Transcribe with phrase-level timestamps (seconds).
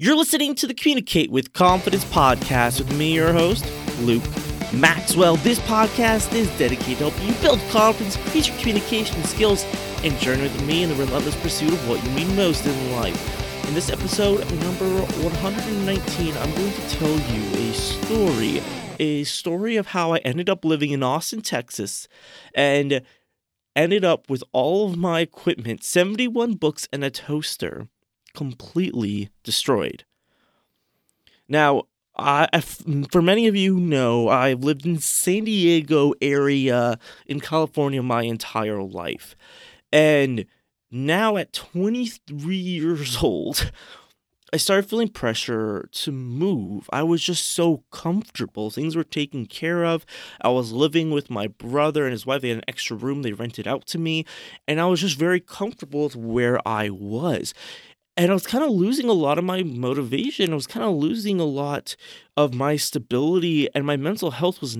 [0.00, 3.68] You're listening to the Communicate with Confidence podcast with me, your host,
[4.02, 4.22] Luke
[4.72, 5.34] Maxwell.
[5.38, 9.64] This podcast is dedicated to helping you build confidence, increase your communication skills,
[10.04, 13.66] and journey with me in the relentless pursuit of what you mean most in life.
[13.66, 14.88] In this episode, number
[15.24, 18.62] 119, I'm going to tell you a story.
[19.00, 22.06] A story of how I ended up living in Austin, Texas,
[22.54, 23.02] and
[23.74, 27.88] ended up with all of my equipment 71 books and a toaster
[28.34, 30.04] completely destroyed.
[31.48, 31.84] Now,
[32.16, 32.48] I,
[33.10, 38.82] for many of you know, I've lived in San Diego area in California my entire
[38.82, 39.36] life.
[39.92, 40.44] And
[40.90, 43.70] now at 23 years old,
[44.50, 46.88] I started feeling pressure to move.
[46.90, 48.70] I was just so comfortable.
[48.70, 50.06] Things were taken care of.
[50.40, 52.40] I was living with my brother and his wife.
[52.40, 54.24] They had an extra room they rented out to me.
[54.66, 57.52] And I was just very comfortable with where I was
[58.18, 60.50] and I was kind of losing a lot of my motivation.
[60.50, 61.94] I was kind of losing a lot
[62.36, 64.76] of my stability, and my mental health was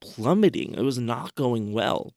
[0.00, 0.74] plummeting.
[0.74, 2.12] It was not going well.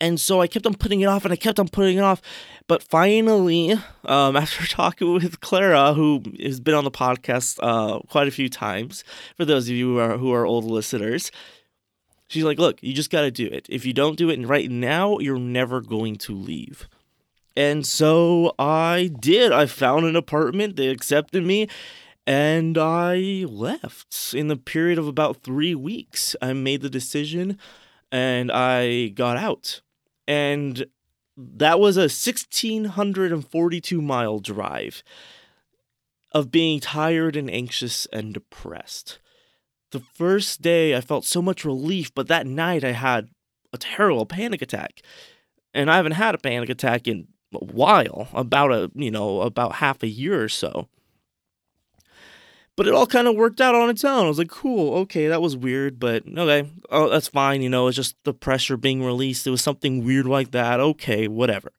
[0.00, 2.20] And so I kept on putting it off and I kept on putting it off.
[2.66, 3.72] But finally,
[4.04, 8.48] um, after talking with Clara, who has been on the podcast uh, quite a few
[8.48, 9.04] times,
[9.36, 11.30] for those of you who are, who are old listeners,
[12.28, 13.66] she's like, Look, you just got to do it.
[13.68, 16.88] If you don't do it right now, you're never going to leave.
[17.56, 19.52] And so I did.
[19.52, 20.76] I found an apartment.
[20.76, 21.68] They accepted me.
[22.26, 26.34] And I left in the period of about three weeks.
[26.40, 27.58] I made the decision
[28.10, 29.82] and I got out.
[30.26, 30.86] And
[31.36, 35.02] that was a 1,642 mile drive
[36.32, 39.18] of being tired and anxious and depressed.
[39.92, 43.28] The first day I felt so much relief, but that night I had
[43.72, 45.02] a terrible panic attack.
[45.72, 47.28] And I haven't had a panic attack in
[47.60, 50.88] while, about a you know about half a year or so.
[52.76, 54.24] But it all kind of worked out on its own.
[54.24, 57.62] I was like, cool, okay, that was weird, but okay, oh, that's fine.
[57.62, 59.46] You know, it's just the pressure being released.
[59.46, 60.80] It was something weird like that.
[60.80, 61.70] Okay, whatever.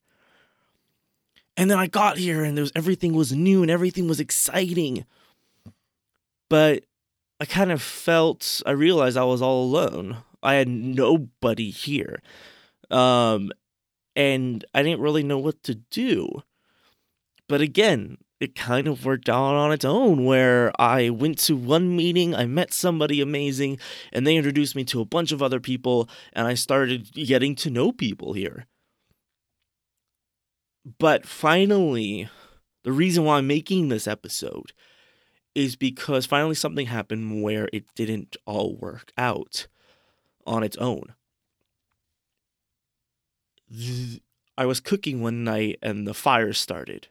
[1.58, 5.06] And then I got here, and there was everything was new and everything was exciting.
[6.50, 6.86] But
[7.40, 10.18] I kind of felt I realized I was all alone.
[10.42, 12.22] I had nobody here.
[12.90, 13.52] Um,
[14.16, 16.44] and I didn't really know what to do.
[17.48, 21.96] But again, it kind of worked out on its own where I went to one
[21.96, 23.80] meeting, I met somebody amazing,
[24.12, 27.70] and they introduced me to a bunch of other people, and I started getting to
[27.70, 28.66] know people here.
[31.00, 32.30] But finally,
[32.84, 34.74] the reason why I'm making this episode
[35.56, 39.68] is because finally something happened where it didn't all work out
[40.46, 41.16] on its own.
[44.58, 47.08] I was cooking one night and the fire started.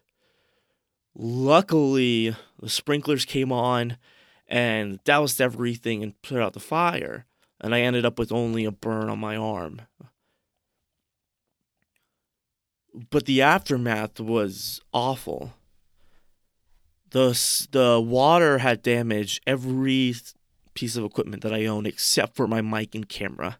[1.15, 3.99] Luckily, the sprinklers came on
[4.49, 7.27] and doused everything and put out the fire,
[7.61, 9.83] and I ended up with only a burn on my arm.
[13.11, 15.55] But the aftermath was awful.
[17.11, 17.29] The,
[17.71, 20.15] the water had damaged every
[20.75, 23.59] piece of equipment that I own except for my mic and camera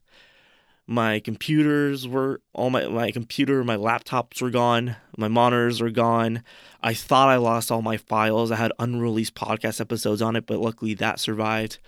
[0.87, 6.43] my computers were all my my computer my laptops were gone my monitors were gone.
[6.83, 8.51] I thought i lost all my files.
[8.51, 11.79] I had unreleased podcast episodes on it but luckily that survived.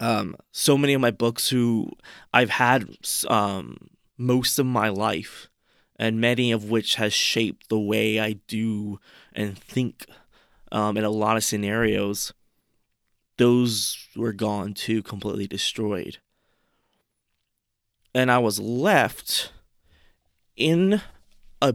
[0.00, 1.90] Um so many of my books who
[2.32, 2.84] i've had
[3.28, 3.88] um
[4.18, 5.48] most of my life
[5.98, 8.98] and many of which has shaped the way i do
[9.32, 10.06] and think
[10.72, 12.32] um in a lot of scenarios
[13.38, 16.18] those were gone too completely destroyed
[18.16, 19.52] and I was left
[20.56, 21.02] in
[21.60, 21.74] a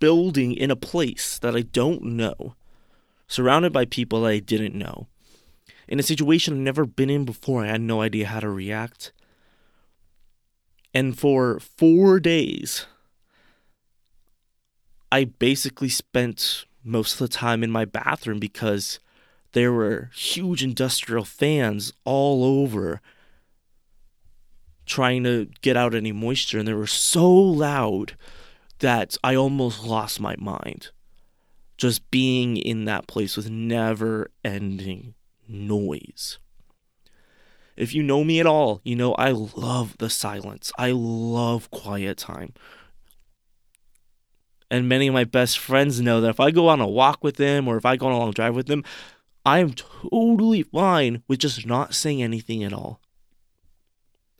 [0.00, 2.56] building in a place that I don't know,
[3.28, 5.06] surrounded by people I didn't know,
[5.86, 7.64] in a situation I've never been in before.
[7.64, 9.12] I had no idea how to react.
[10.92, 12.86] And for four days,
[15.12, 18.98] I basically spent most of the time in my bathroom because
[19.52, 23.00] there were huge industrial fans all over
[24.86, 28.16] trying to get out any moisture, and they were so loud
[28.78, 30.90] that I almost lost my mind.
[31.76, 35.14] Just being in that place with never ending
[35.46, 36.38] noise.
[37.76, 40.72] If you know me at all, you know I love the silence.
[40.78, 42.54] I love quiet time.
[44.70, 47.36] And many of my best friends know that if I go on a walk with
[47.36, 48.82] them or if I go on a long drive with them,
[49.44, 53.00] I am totally fine with just not saying anything at all.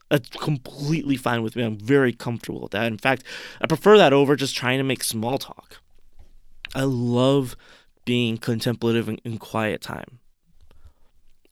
[0.09, 1.63] It's completely fine with me.
[1.63, 2.85] I'm very comfortable with that.
[2.85, 3.23] In fact,
[3.61, 5.77] I prefer that over just trying to make small talk.
[6.73, 7.55] I love
[8.05, 10.19] being contemplative and quiet time.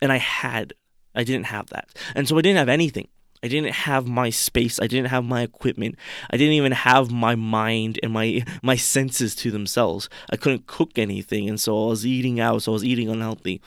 [0.01, 0.73] And I had,
[1.13, 1.89] I didn't have that.
[2.15, 3.09] And so I didn't have anything.
[3.43, 4.79] I didn't have my space.
[4.79, 5.97] I didn't have my equipment.
[6.31, 10.09] I didn't even have my mind and my my senses to themselves.
[10.31, 12.63] I couldn't cook anything, and so I was eating out.
[12.63, 13.61] So I was eating unhealthy.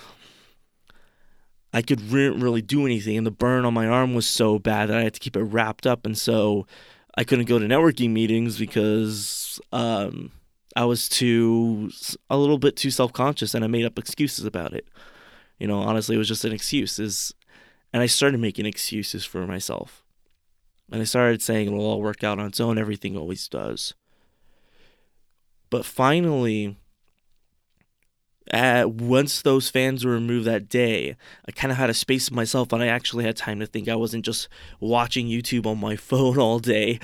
[1.73, 4.89] I could not really do anything, and the burn on my arm was so bad
[4.89, 6.67] that I had to keep it wrapped up, and so
[7.15, 10.33] I couldn't go to networking meetings because um,
[10.77, 11.91] I was too
[12.31, 14.89] a little bit too self conscious, and I made up excuses about it.
[15.59, 16.99] You know, honestly, it was just an excuse.
[16.99, 17.35] Is
[17.93, 20.05] and I started making excuses for myself.
[20.91, 23.95] And I started saying it'll all work out on its own, everything always does.
[25.71, 26.77] But finally,
[28.53, 31.17] uh, once those fans were removed that day,
[31.47, 33.89] I kind of had a space myself and I actually had time to think.
[33.89, 34.49] I wasn't just
[34.81, 36.99] watching YouTube on my phone all day,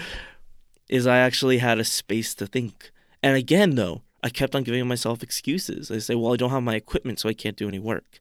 [0.88, 2.90] is I actually had a space to think.
[3.22, 5.90] And again, though, I kept on giving myself excuses.
[5.90, 8.20] I say, well, I don't have my equipment, so I can't do any work.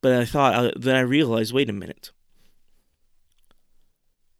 [0.00, 2.10] But I thought, uh, then I realized, wait a minute.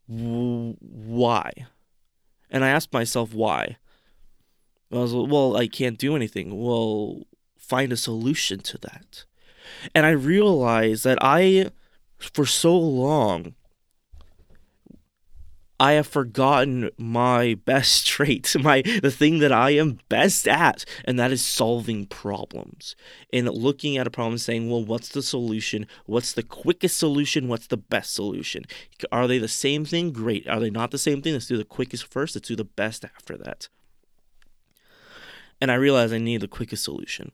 [0.07, 1.53] why?
[2.51, 3.79] And I asked myself why.
[4.93, 6.63] I was well, I can't do anything.
[6.63, 7.23] Well,
[7.59, 9.25] find a solution to that.
[9.95, 11.71] And I realized that I,
[12.19, 13.55] for so long,
[15.81, 21.19] I have forgotten my best trait, my the thing that I am best at, and
[21.19, 22.95] that is solving problems.
[23.33, 25.87] And looking at a problem and saying, well, what's the solution?
[26.07, 27.49] What's the quickest solution?
[27.49, 28.65] What's the best solution?
[29.11, 30.13] Are they the same thing?
[30.13, 30.47] Great.
[30.47, 31.33] Are they not the same thing?
[31.33, 32.37] Let's do the quickest first.
[32.37, 33.69] Let's do the best after that.
[35.63, 37.31] And I realized I need the quickest solution.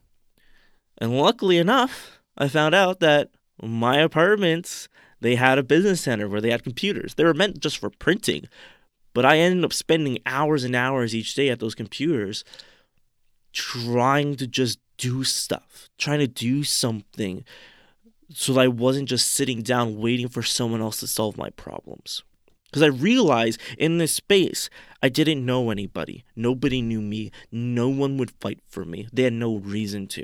[0.99, 4.87] And luckily enough, I found out that my apartments
[5.19, 7.15] they had a business center where they had computers.
[7.15, 8.47] They were meant just for printing,
[9.15, 12.43] but I ended up spending hours and hours each day at those computers
[13.51, 17.43] trying to just do stuff, trying to do something
[18.31, 22.21] so that I wasn't just sitting down waiting for someone else to solve my problems.
[22.69, 24.69] Because I realized in this space,
[25.01, 26.23] I didn't know anybody.
[26.35, 27.31] Nobody knew me.
[27.51, 29.07] No one would fight for me.
[29.11, 30.23] They had no reason to.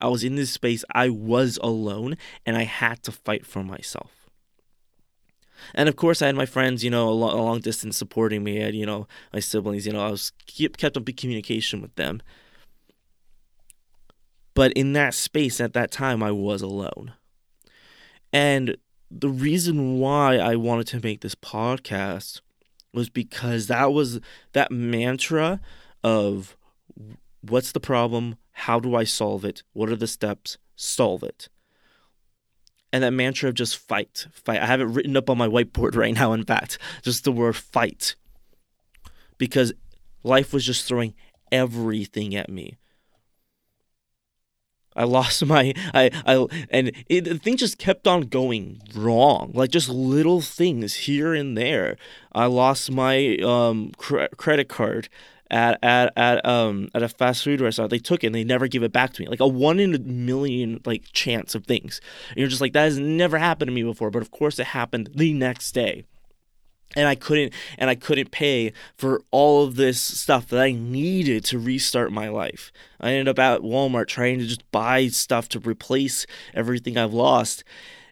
[0.00, 2.16] I was in this space, I was alone,
[2.46, 4.12] and I had to fight for myself.
[5.74, 8.60] And of course, I had my friends, you know, a, long, distance supporting me.
[8.60, 11.94] I had, you know, my siblings, you know, I was kept up in communication with
[11.96, 12.22] them.
[14.54, 17.14] But in that space at that time, I was alone.
[18.32, 18.76] And
[19.10, 22.40] the reason why I wanted to make this podcast
[22.92, 24.20] was because that was
[24.52, 25.60] that mantra
[26.02, 26.56] of
[27.40, 28.36] what's the problem?
[28.52, 29.62] How do I solve it?
[29.72, 30.58] What are the steps?
[30.76, 31.48] Solve it.
[32.92, 34.60] And that mantra of just fight, fight.
[34.62, 37.56] I have it written up on my whiteboard right now, in fact, just the word
[37.56, 38.14] fight.
[39.36, 39.72] Because
[40.22, 41.14] life was just throwing
[41.52, 42.78] everything at me.
[44.98, 49.52] I lost my I I and it, the thing just kept on going wrong.
[49.54, 51.96] Like just little things here and there.
[52.32, 55.08] I lost my um cre- credit card
[55.50, 57.90] at at at um at a fast food restaurant.
[57.90, 59.28] They took it and they never give it back to me.
[59.28, 62.00] Like a one in a million like chance of things.
[62.30, 64.66] And you're just like that has never happened to me before, but of course it
[64.68, 66.04] happened the next day.
[66.96, 71.44] And I couldn't and I couldn't pay for all of this stuff that I needed
[71.46, 72.72] to restart my life.
[73.00, 77.62] I ended up at Walmart trying to just buy stuff to replace everything I've lost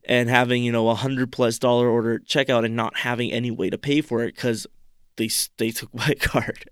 [0.05, 3.71] and having, you know, a hundred plus dollar order checkout and not having any way
[3.71, 4.67] to pay for it because
[5.17, 6.71] they they took my card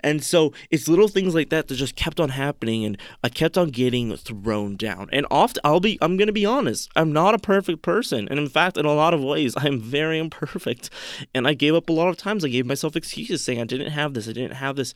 [0.00, 3.58] and so it's little things like that that just kept on happening and I kept
[3.58, 5.08] on getting thrown down.
[5.12, 8.28] And often I'll be I'm gonna be honest, I'm not a perfect person.
[8.28, 10.90] And in fact, in a lot of ways, I'm very imperfect.
[11.34, 12.44] And I gave up a lot of times.
[12.44, 14.94] I gave myself excuses saying I didn't have this, I didn't have this.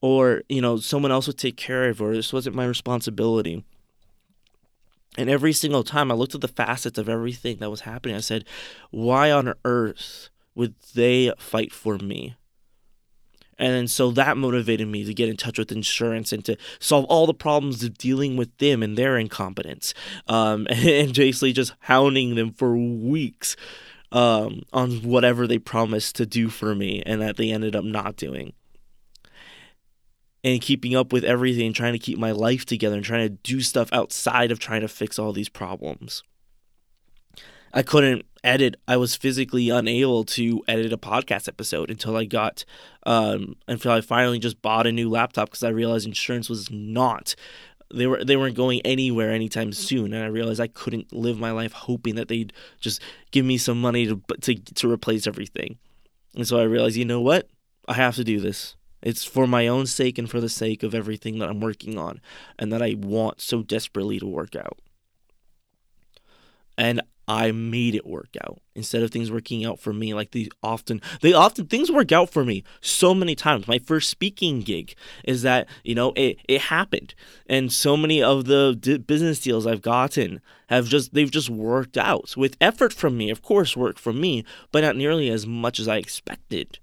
[0.00, 3.64] Or, you know, someone else would take care of, or this wasn't my responsibility.
[5.16, 8.20] And every single time I looked at the facets of everything that was happening, I
[8.20, 8.44] said,
[8.90, 12.36] why on earth would they fight for me?
[13.58, 17.26] And so that motivated me to get in touch with insurance and to solve all
[17.26, 19.94] the problems of dealing with them and their incompetence.
[20.26, 23.56] Um, and basically just hounding them for weeks
[24.12, 28.16] um, on whatever they promised to do for me and that they ended up not
[28.16, 28.52] doing.
[30.42, 33.62] And keeping up with everything, trying to keep my life together and trying to do
[33.62, 36.22] stuff outside of trying to fix all these problems.
[37.74, 38.76] I couldn't edit.
[38.86, 42.64] I was physically unable to edit a podcast episode until I got,
[43.04, 47.34] um, until I finally just bought a new laptop because I realized insurance was not.
[47.92, 51.50] They were they weren't going anywhere anytime soon, and I realized I couldn't live my
[51.50, 53.02] life hoping that they'd just
[53.32, 55.78] give me some money to to to replace everything.
[56.36, 57.48] And so I realized, you know what?
[57.88, 58.76] I have to do this.
[59.02, 62.20] It's for my own sake and for the sake of everything that I'm working on
[62.58, 64.78] and that I want so desperately to work out.
[66.78, 70.48] And I made it work out instead of things working out for me like they
[70.62, 73.66] often they often things work out for me so many times.
[73.66, 77.14] My first speaking gig is that you know it it happened,
[77.46, 81.96] and so many of the d- business deals I've gotten have just they've just worked
[81.96, 85.80] out with effort from me, of course, work from me, but not nearly as much
[85.80, 86.78] as I expected.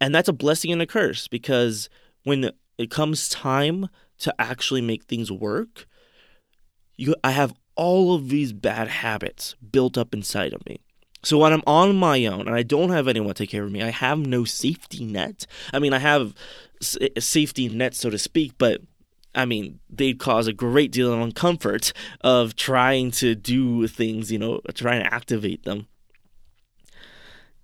[0.00, 1.88] And that's a blessing and a curse because
[2.24, 5.86] when it comes time to actually make things work,
[6.96, 10.78] you I have all of these bad habits built up inside of me.
[11.24, 13.72] So when I'm on my own and I don't have anyone to take care of
[13.72, 15.46] me, I have no safety net.
[15.72, 16.32] I mean, I have
[17.00, 18.82] a eh, safety net, so to speak, but
[19.34, 24.38] I mean, they'd cause a great deal of uncomfort of trying to do things, you
[24.38, 25.88] know, trying to activate them.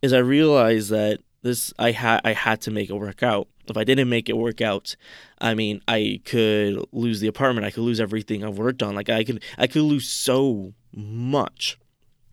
[0.02, 3.49] Is I realized that this I had I had to make it work out.
[3.66, 4.97] If I didn't make it work out,
[5.40, 7.66] I mean, I could lose the apartment.
[7.66, 8.95] I could lose everything I've worked on.
[8.95, 11.78] Like I could I could lose so much,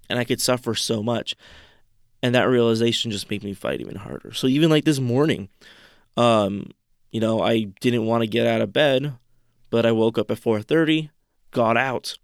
[0.10, 1.36] and I could suffer so much.
[2.24, 4.34] And that realization just made me fight even harder.
[4.34, 5.50] So even like this morning,
[6.18, 6.72] um,
[7.12, 9.14] you know, I didn't want to get out of bed,
[9.70, 11.12] but I woke up at 4:30,
[11.52, 12.18] got out,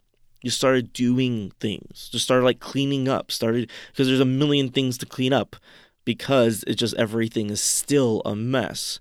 [0.43, 4.97] just started doing things, just started like cleaning up, started because there's a million things
[4.99, 5.55] to clean up
[6.05, 8.99] because it's just everything is still a mess.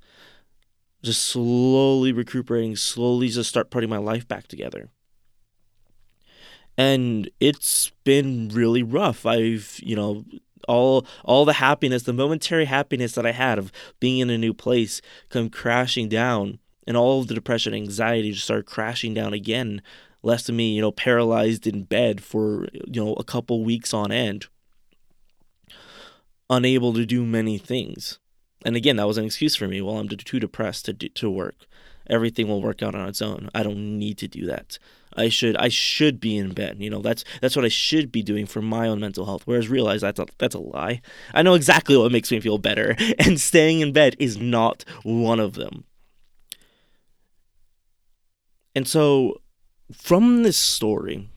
[1.02, 4.90] Just slowly recuperating, slowly just start putting my life back together.
[6.76, 9.26] And it's been really rough.
[9.26, 10.24] I've, you know,
[10.68, 14.54] all all the happiness, the momentary happiness that I had of being in a new
[14.54, 19.32] place come crashing down and all of the depression and anxiety just started crashing down
[19.32, 19.82] again,
[20.22, 24.46] left me, you know, paralyzed in bed for, you know, a couple weeks on end
[26.50, 28.18] unable to do many things.
[28.64, 29.80] And again, that was an excuse for me.
[29.80, 31.54] Well, I'm too depressed to do, to work.
[32.08, 33.48] Everything will work out on its own.
[33.54, 34.78] I don't need to do that.
[35.16, 36.76] I should I should be in bed.
[36.78, 39.42] You know, that's that's what I should be doing for my own mental health.
[39.44, 41.02] Whereas realize that's a, that's a lie.
[41.32, 45.40] I know exactly what makes me feel better, and staying in bed is not one
[45.40, 45.84] of them.
[48.74, 49.40] And so,
[49.92, 51.29] from this story,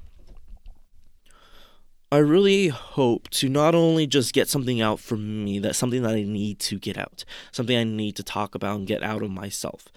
[2.13, 6.13] I really hope to not only just get something out for me, that's something that
[6.13, 9.31] I need to get out, something I need to talk about and get out of
[9.31, 9.87] myself.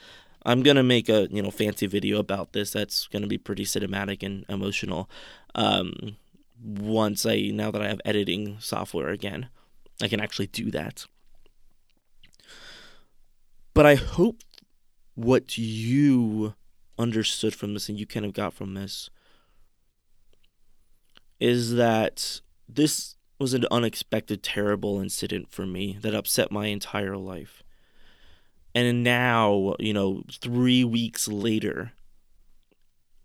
[0.42, 2.70] I'm gonna make a you know fancy video about this.
[2.70, 5.10] That's gonna be pretty cinematic and emotional.
[5.54, 6.16] Um,
[6.64, 9.50] once I now that I have editing software again,
[10.00, 11.04] I can actually do that.
[13.74, 14.40] But I hope
[15.16, 16.54] what you
[16.98, 19.10] understood from this and you kind of got from this
[21.40, 27.62] is that this was an unexpected, terrible incident for me that upset my entire life.
[28.74, 31.92] And now, you know, three weeks later,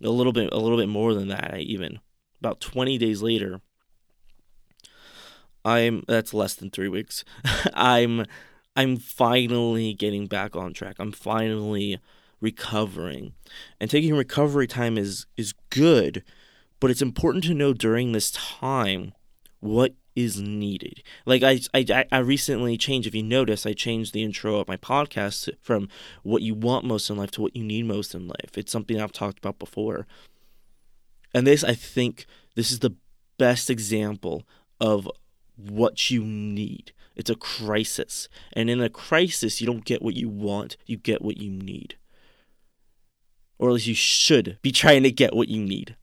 [0.04, 2.00] a little bit, a little bit more than that, even
[2.40, 3.62] about 20 days later,
[5.64, 7.24] I'm that's less than three weeks.
[7.74, 8.26] I'm
[8.76, 10.96] I'm finally getting back on track.
[11.00, 12.00] I'm finally
[12.40, 13.34] recovering.
[13.80, 16.24] And taking recovery time is is good
[16.82, 19.14] but it's important to know during this time
[19.62, 21.02] what is needed.
[21.26, 23.08] Like I, I, I recently changed.
[23.08, 25.88] If you notice, I changed the intro of my podcast from
[26.24, 28.58] what you want most in life to what you need most in life.
[28.58, 30.06] It's something I've talked about before,
[31.34, 32.96] and this I think this is the
[33.38, 34.44] best example
[34.82, 35.10] of
[35.56, 36.92] what you need.
[37.16, 40.78] It's a crisis, and in a crisis, you don't get what you want.
[40.88, 41.96] You get what you need,
[43.60, 45.96] or at least you should be trying to get what you need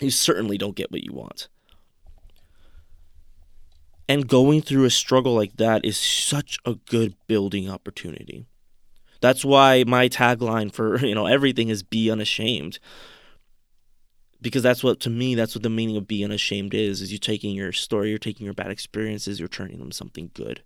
[0.00, 1.48] you certainly don't get what you want.
[4.08, 8.46] And going through a struggle like that is such a good building opportunity.
[9.20, 12.78] That's why my tagline for, you know, everything is be unashamed.
[14.40, 17.18] Because that's what to me that's what the meaning of be unashamed is is you're
[17.18, 20.62] taking your story, you're taking your bad experiences, you're turning them something good.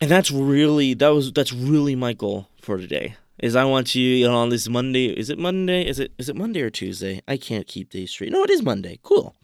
[0.00, 4.02] And that's really that was that's really my goal for today is I want you,
[4.02, 5.06] you know, on this Monday.
[5.06, 5.86] Is it Monday?
[5.86, 7.22] Is it is it Monday or Tuesday?
[7.28, 8.32] I can't keep days straight.
[8.32, 8.98] No, it is Monday.
[9.02, 9.34] Cool.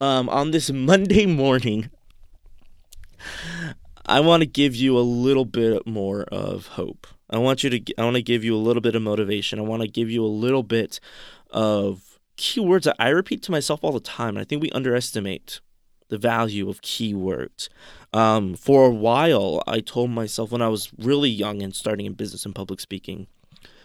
[0.00, 1.90] Um, on this Monday morning,
[4.06, 7.06] I want to give you a little bit more of hope.
[7.30, 7.94] I want you to.
[7.98, 9.58] I want to give you a little bit of motivation.
[9.58, 11.00] I want to give you a little bit
[11.50, 14.30] of keywords that I repeat to myself all the time.
[14.30, 15.60] And I think we underestimate
[16.08, 17.68] the value of keywords.
[18.12, 22.14] Um, for a while, I told myself when I was really young and starting in
[22.14, 23.26] business and public speaking,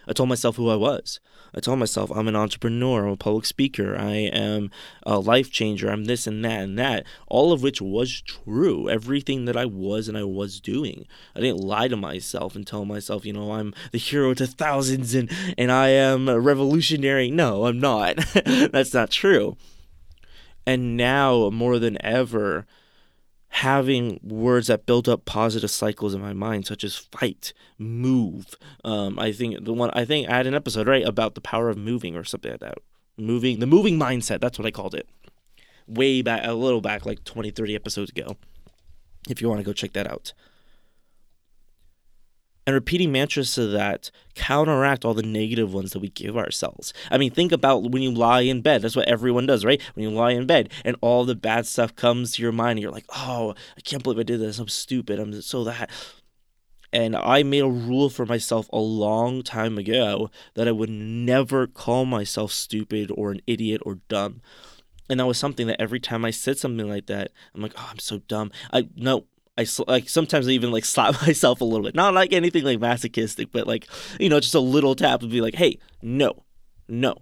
[0.07, 1.19] I told myself who I was.
[1.55, 4.71] I told myself I'm an entrepreneur, I'm a public speaker, I am
[5.03, 7.05] a life changer, I'm this and that and that.
[7.27, 8.89] All of which was true.
[8.89, 11.05] Everything that I was and I was doing.
[11.35, 15.13] I didn't lie to myself and tell myself, you know, I'm the hero to thousands
[15.13, 17.29] and, and I am a revolutionary.
[17.29, 18.15] No, I'm not.
[18.45, 19.55] That's not true.
[20.65, 22.65] And now more than ever,
[23.53, 28.55] having words that build up positive cycles in my mind, such as fight, move.
[28.83, 31.69] Um, I think the one I think I had an episode right about the power
[31.69, 32.79] of moving or something like that.
[33.15, 34.39] Moving, the moving mindset.
[34.41, 35.07] That's what I called it.
[35.87, 38.37] Way back, a little back, like 20, 30 episodes ago.
[39.29, 40.33] If you want to go check that out
[42.65, 46.93] and repeating mantras to that counteract all the negative ones that we give ourselves.
[47.11, 48.81] I mean, think about when you lie in bed.
[48.81, 49.81] That's what everyone does, right?
[49.93, 52.81] When you lie in bed and all the bad stuff comes to your mind, and
[52.81, 54.59] you're like, oh, I can't believe I did this.
[54.59, 55.19] I'm stupid.
[55.19, 55.89] I'm so that.
[56.91, 61.65] And I made a rule for myself a long time ago that I would never
[61.65, 64.41] call myself stupid or an idiot or dumb.
[65.09, 67.89] And that was something that every time I said something like that, I'm like, oh,
[67.91, 68.51] I'm so dumb.
[68.71, 69.25] I no,
[69.57, 71.95] I like sometimes I even like slap myself a little bit.
[71.95, 73.87] Not like anything like masochistic, but like
[74.19, 76.43] you know, just a little tap would be like, "Hey, no,
[76.87, 77.17] no,"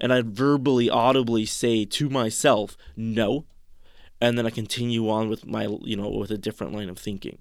[0.00, 3.44] and I verbally, audibly say to myself, "No,"
[4.20, 7.38] and then I continue on with my you know with a different line of thinking.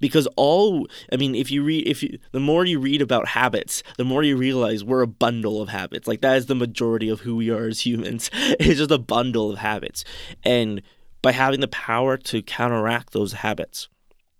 [0.00, 3.82] Because all I mean, if you read, if you the more you read about habits,
[3.96, 6.08] the more you realize we're a bundle of habits.
[6.08, 8.30] Like that is the majority of who we are as humans.
[8.58, 10.04] It's just a bundle of habits,
[10.42, 10.82] and
[11.24, 13.88] by having the power to counteract those habits,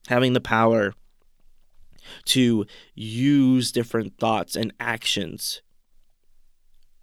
[0.09, 0.93] having the power
[2.26, 5.62] to use different thoughts and actions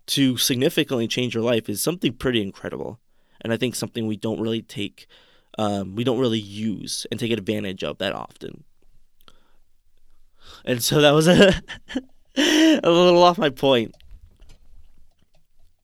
[0.06, 3.00] to significantly change your life is something pretty incredible.
[3.42, 5.08] And I think something we don't really take,
[5.58, 8.64] um, we don't really use and take advantage of that often.
[10.64, 11.60] And so that was a,
[12.38, 13.96] a little off my point.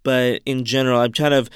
[0.04, 1.50] But in general, I'm kind of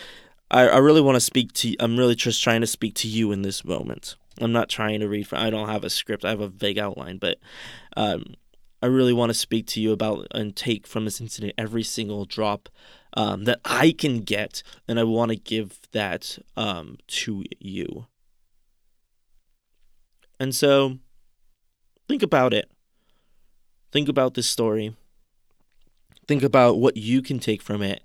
[0.51, 3.31] I, I really want to speak to I'm really just trying to speak to you
[3.31, 4.15] in this moment.
[4.39, 6.25] I'm not trying to read from I don't have a script.
[6.25, 7.39] I have a vague outline, but
[7.95, 8.35] um,
[8.81, 12.25] I really want to speak to you about and take from this incident every single
[12.25, 12.67] drop
[13.13, 18.07] um, that I can get, and I want to give that um, to you.
[20.39, 20.97] And so,
[22.07, 22.69] think about it.
[23.91, 24.95] Think about this story.
[26.27, 28.01] Think about what you can take from it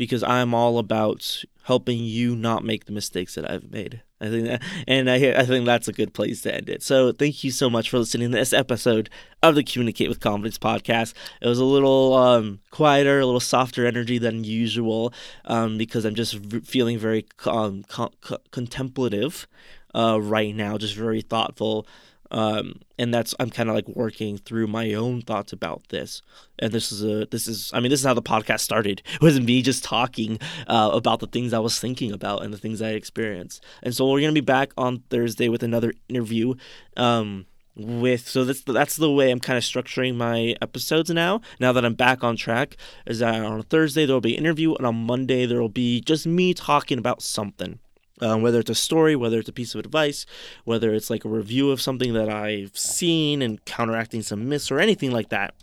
[0.00, 4.00] because I'm all about helping you not make the mistakes that I've made.
[4.18, 6.82] I think that, and I I think that's a good place to end it.
[6.82, 9.10] So thank you so much for listening to this episode
[9.42, 11.12] of the Communicate with Confidence podcast.
[11.42, 15.12] It was a little um, quieter, a little softer energy than usual
[15.44, 19.46] um, because I'm just feeling very um, co- co- contemplative
[19.94, 21.86] uh, right now, just very thoughtful
[22.30, 26.22] um, and that's I'm kind of like working through my own thoughts about this.
[26.58, 29.02] And this is a this is I mean this is how the podcast started.
[29.14, 32.58] It wasn't me just talking uh, about the things I was thinking about and the
[32.58, 33.64] things I experienced.
[33.82, 36.54] And so we're gonna be back on Thursday with another interview.
[36.96, 41.40] Um, with so that's that's the way I'm kind of structuring my episodes now.
[41.58, 44.74] Now that I'm back on track, is that on Thursday there will be an interview,
[44.74, 47.78] and on Monday there will be just me talking about something
[48.20, 50.26] um, whether it's a story, whether it's a piece of advice,
[50.64, 54.78] whether it's like a review of something that I've seen and counteracting some myths or
[54.80, 55.54] anything like that.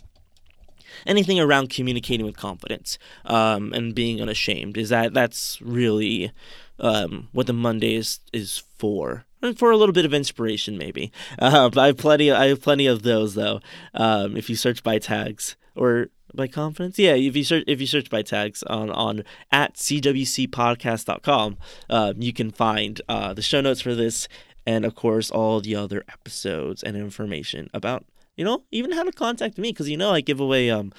[1.05, 6.31] Anything around communicating with confidence um, and being unashamed is that that's really
[6.79, 9.25] um, what the Monday is is for.
[9.41, 11.11] And for a little bit of inspiration, maybe.
[11.39, 12.31] Uh, I have plenty.
[12.31, 13.61] I have plenty of those, though.
[13.93, 16.97] Um, if you search by tags, or by confidence?
[16.97, 21.57] Yeah if you search if you search by tags on on at cwcpodcast.com
[21.89, 24.29] uh, you can find uh, the show notes for this
[24.65, 29.11] and of course all the other episodes and information about you know even how to
[29.11, 29.71] contact me.
[29.71, 30.93] Because you know i give away um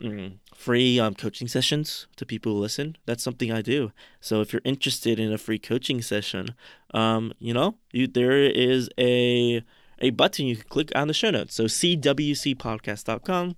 [0.00, 2.96] mm, free um, coaching sessions to people who listen.
[3.06, 3.92] That's something i do.
[4.20, 6.54] So if you're interested in a free coaching session
[6.92, 9.62] um you know you, there is a
[10.00, 11.54] a button you can click on the show notes.
[11.54, 13.56] So cwcpodcast.com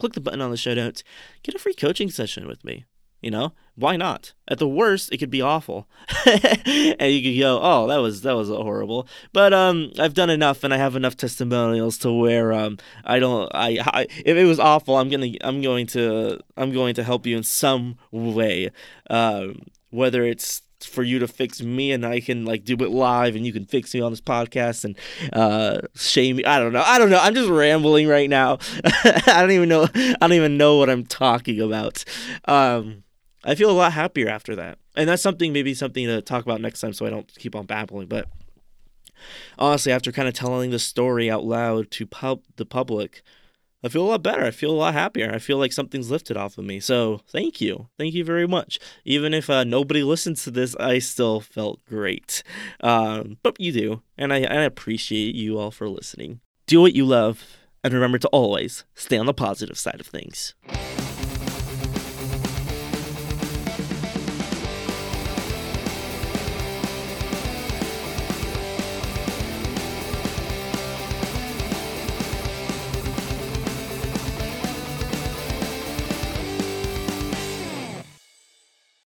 [0.00, 1.04] click the button on the show notes,
[1.42, 2.84] get a free coaching session with me.
[3.20, 4.32] You know, why not?
[4.48, 5.86] At the worst, it could be awful,
[6.26, 10.64] and you could go, "Oh, that was that was horrible." But um, I've done enough,
[10.64, 13.50] and I have enough testimonials to where um, I don't.
[13.54, 17.26] I, I if it was awful, I'm gonna I'm going to I'm going to help
[17.26, 18.70] you in some way,
[19.10, 23.36] um, whether it's for you to fix me and I can like do it live
[23.36, 24.96] and you can fix me on this podcast and
[25.32, 26.44] uh shame me.
[26.44, 26.82] I don't know.
[26.84, 27.18] I don't know.
[27.20, 28.58] I'm just rambling right now.
[29.04, 32.04] I don't even know I don't even know what I'm talking about.
[32.46, 33.04] Um
[33.44, 34.78] I feel a lot happier after that.
[34.96, 37.66] And that's something maybe something to talk about next time so I don't keep on
[37.66, 38.28] babbling, but
[39.58, 43.22] honestly after kind of telling the story out loud to pub the public
[43.82, 44.44] I feel a lot better.
[44.44, 45.32] I feel a lot happier.
[45.32, 46.80] I feel like something's lifted off of me.
[46.80, 47.88] So thank you.
[47.98, 48.78] Thank you very much.
[49.04, 52.42] Even if uh, nobody listens to this, I still felt great.
[52.80, 54.02] Um, but you do.
[54.18, 56.40] And I, I appreciate you all for listening.
[56.66, 57.56] Do what you love.
[57.82, 60.54] And remember to always stay on the positive side of things.